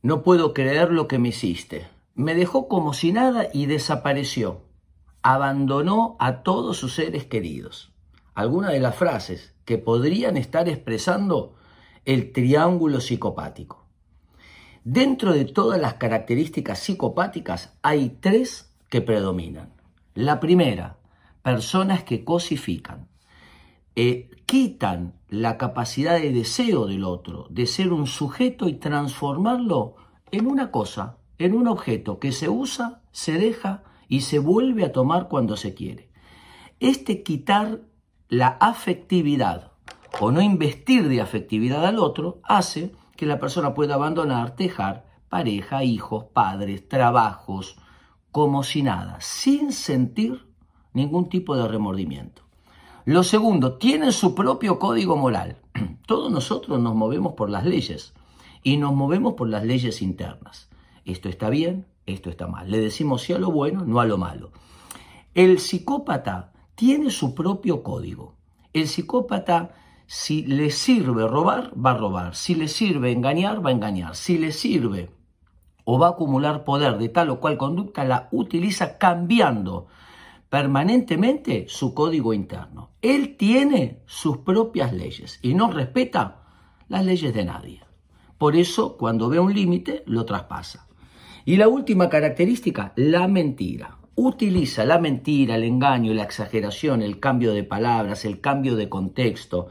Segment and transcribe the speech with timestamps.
[0.00, 1.88] No puedo creer lo que me hiciste.
[2.14, 4.62] Me dejó como si nada y desapareció.
[5.22, 7.92] Abandonó a todos sus seres queridos.
[8.34, 11.56] Algunas de las frases que podrían estar expresando
[12.04, 13.86] el triángulo psicopático.
[14.84, 19.74] Dentro de todas las características psicopáticas hay tres que predominan.
[20.14, 20.96] La primera,
[21.42, 23.08] personas que cosifican,
[23.96, 29.96] eh, quitan la capacidad de deseo del otro, de ser un sujeto y transformarlo
[30.30, 34.92] en una cosa, en un objeto que se usa, se deja y se vuelve a
[34.92, 36.10] tomar cuando se quiere.
[36.80, 37.82] Este quitar
[38.28, 39.72] la afectividad
[40.20, 45.84] o no investir de afectividad al otro hace que la persona pueda abandonar, dejar pareja,
[45.84, 47.76] hijos, padres, trabajos,
[48.30, 50.46] como si nada, sin sentir
[50.92, 52.47] ningún tipo de remordimiento.
[53.08, 55.56] Lo segundo, tienen su propio código moral.
[56.06, 58.12] Todos nosotros nos movemos por las leyes
[58.62, 60.68] y nos movemos por las leyes internas.
[61.06, 62.70] Esto está bien, esto está mal.
[62.70, 64.50] Le decimos sí a lo bueno, no a lo malo.
[65.32, 68.34] El psicópata tiene su propio código.
[68.74, 69.70] El psicópata
[70.06, 72.34] si le sirve robar, va a robar.
[72.34, 74.16] Si le sirve engañar, va a engañar.
[74.16, 75.08] Si le sirve
[75.84, 79.86] o va a acumular poder de tal o cual conducta, la utiliza cambiando
[80.50, 82.90] permanentemente su código interno.
[83.02, 86.42] Él tiene sus propias leyes y no respeta
[86.88, 87.82] las leyes de nadie.
[88.38, 90.86] Por eso, cuando ve un límite, lo traspasa.
[91.44, 93.98] Y la última característica, la mentira.
[94.14, 99.68] Utiliza la mentira, el engaño, la exageración, el cambio de palabras, el cambio de contexto,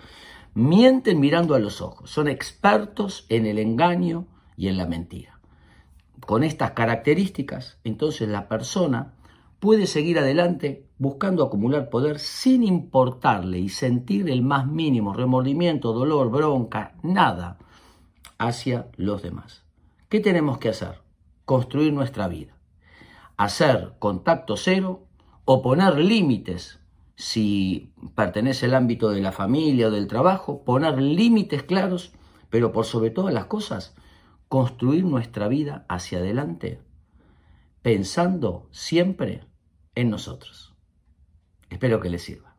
[0.54, 4.26] mienten mirando a los ojos, son expertos en el engaño
[4.56, 5.40] y en la mentira.
[6.20, 9.14] Con estas características, entonces la persona
[9.60, 16.30] puede seguir adelante buscando acumular poder sin importarle y sentir el más mínimo remordimiento, dolor,
[16.30, 17.58] bronca, nada
[18.38, 19.64] hacia los demás.
[20.10, 21.02] ¿Qué tenemos que hacer?
[21.46, 22.58] Construir nuestra vida.
[23.36, 25.06] Hacer contacto cero
[25.46, 26.80] o poner límites
[27.16, 32.14] si pertenece al ámbito de la familia o del trabajo, poner límites claros,
[32.50, 33.96] pero por sobre todas las cosas,
[34.48, 36.80] construir nuestra vida hacia adelante,
[37.82, 39.47] pensando siempre
[39.98, 40.76] en nosotros.
[41.72, 42.57] Espero que les sirva.